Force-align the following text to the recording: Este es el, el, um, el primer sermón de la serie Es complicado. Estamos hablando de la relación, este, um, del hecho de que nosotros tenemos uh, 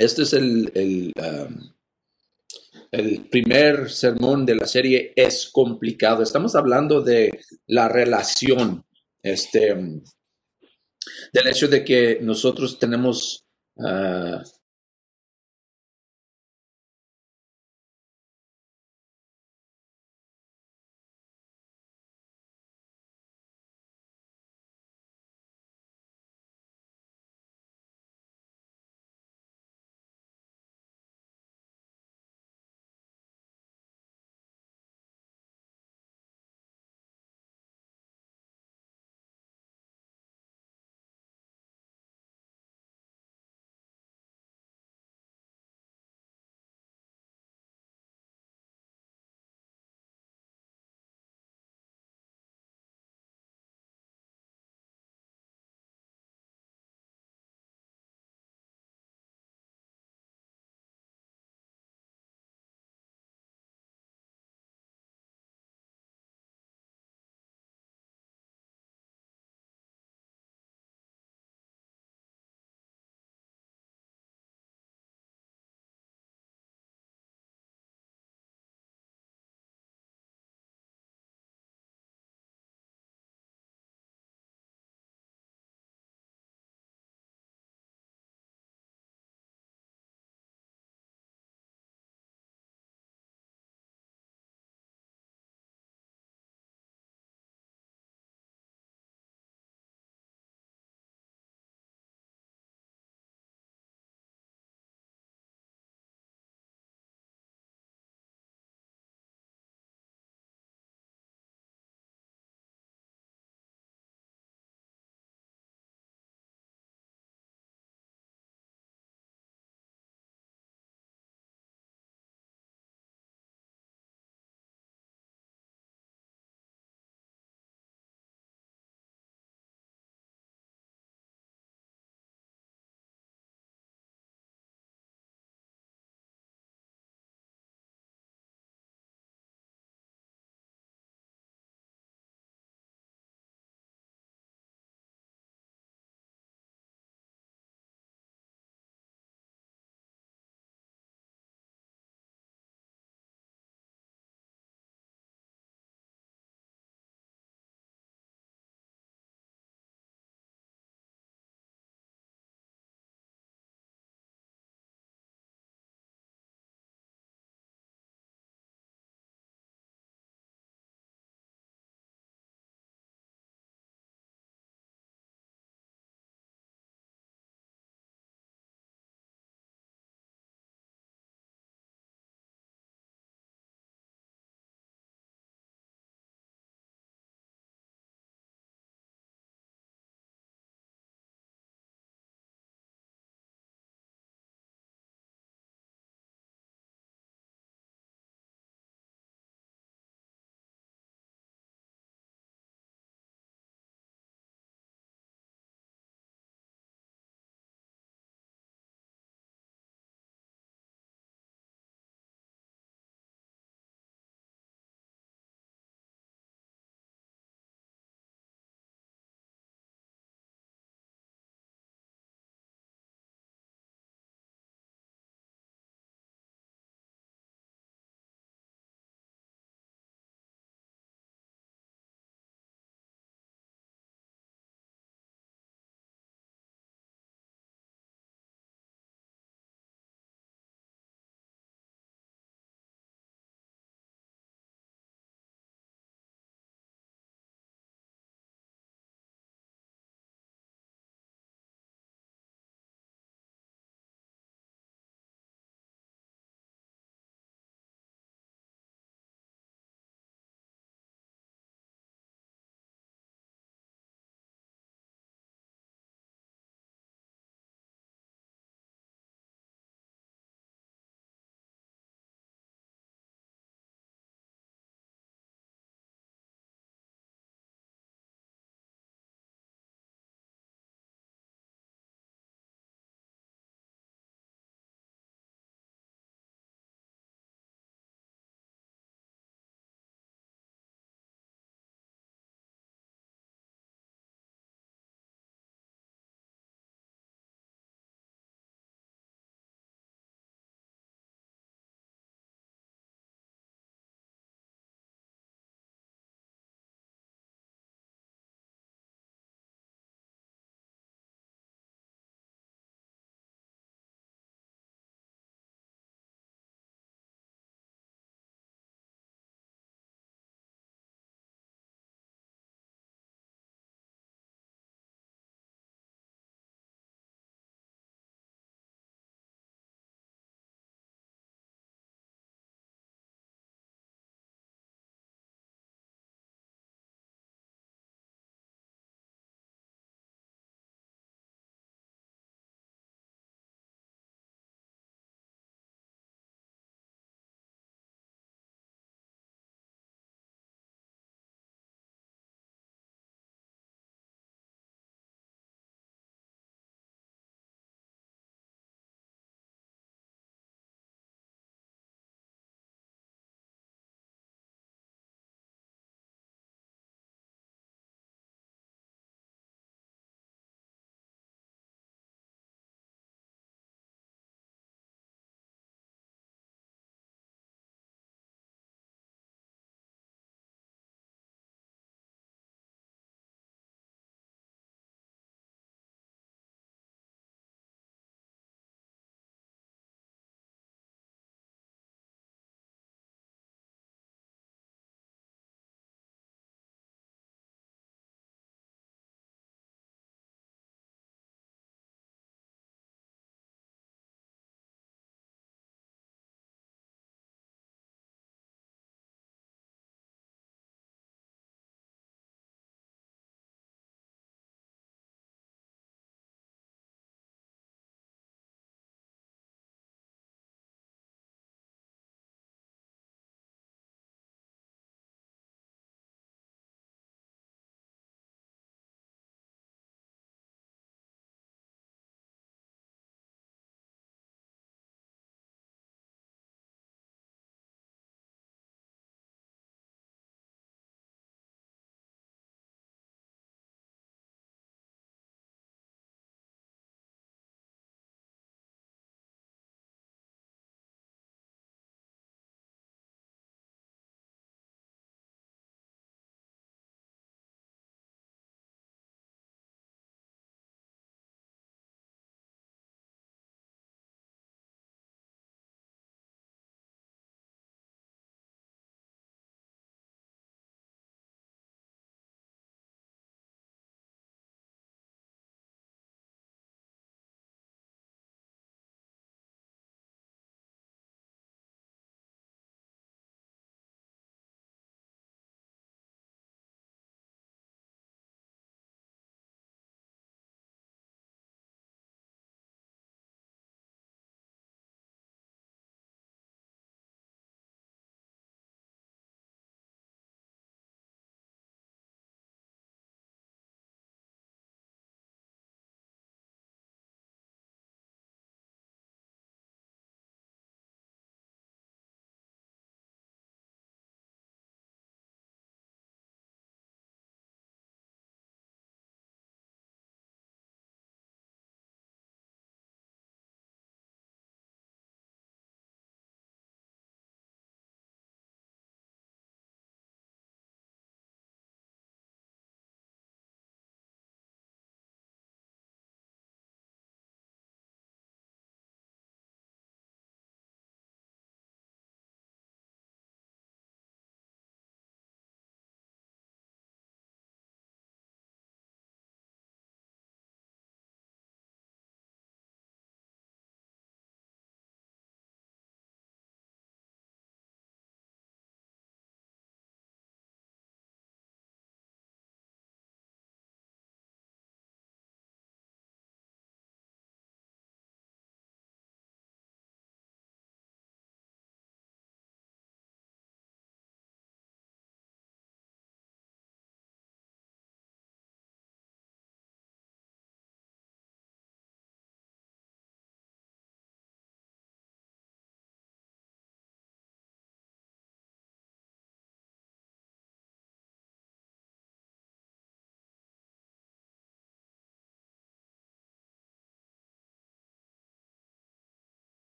Este 0.00 0.22
es 0.22 0.32
el, 0.32 0.72
el, 0.74 1.12
um, 1.22 1.72
el 2.90 3.28
primer 3.28 3.90
sermón 3.90 4.46
de 4.46 4.54
la 4.54 4.66
serie 4.66 5.12
Es 5.14 5.50
complicado. 5.52 6.22
Estamos 6.22 6.54
hablando 6.56 7.02
de 7.02 7.30
la 7.66 7.86
relación, 7.86 8.82
este, 9.22 9.74
um, 9.74 10.02
del 11.34 11.48
hecho 11.48 11.68
de 11.68 11.84
que 11.84 12.18
nosotros 12.22 12.78
tenemos 12.78 13.44
uh, 13.74 14.40